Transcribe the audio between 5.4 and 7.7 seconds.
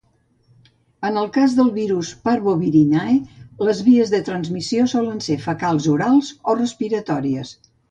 fecals-orals o respiratòries.